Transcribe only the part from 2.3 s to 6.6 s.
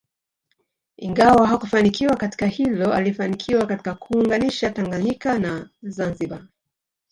hilo alifanikiwa katika kuunganisha Tanganyika na Zanzibar